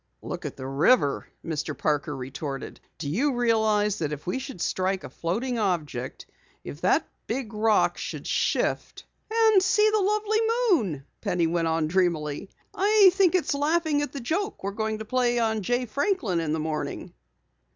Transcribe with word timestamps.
"Look 0.23 0.45
at 0.47 0.57
the 0.57 0.65
river," 0.65 1.27
Mr. 1.45 1.77
Parker 1.77 2.17
retorted. 2.17 2.79
"Do 2.97 3.07
you 3.07 3.35
realize 3.35 3.99
that 3.99 4.11
if 4.11 4.25
we 4.25 4.39
should 4.39 4.59
strike 4.59 5.03
a 5.03 5.11
floating 5.11 5.59
object 5.59 6.25
if 6.63 6.81
that 6.81 7.07
big 7.27 7.53
rock 7.53 7.99
should 7.99 8.25
shift" 8.25 9.05
"And 9.31 9.61
see 9.61 9.87
the 9.91 9.99
lovely 9.99 10.39
moon," 10.71 11.05
Penny 11.21 11.45
went 11.45 11.67
on 11.67 11.85
dreamily. 11.87 12.49
"I 12.73 13.11
think 13.13 13.35
it's 13.35 13.53
laughing 13.53 14.01
at 14.01 14.11
the 14.11 14.19
joke 14.21 14.63
we're 14.63 14.71
going 14.71 14.97
to 14.97 15.05
play 15.05 15.37
on 15.37 15.61
Jay 15.61 15.85
Franklin 15.85 16.39
in 16.39 16.51
the 16.53 16.59
morning." 16.59 17.13